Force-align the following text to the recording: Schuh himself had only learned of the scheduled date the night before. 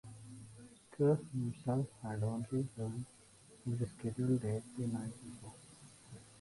Schuh 0.91 1.27
himself 1.31 1.85
had 2.01 2.23
only 2.23 2.67
learned 2.75 3.05
of 3.67 3.77
the 3.77 3.85
scheduled 3.85 4.41
date 4.41 4.63
the 4.75 4.87
night 4.87 5.13
before. 5.23 5.53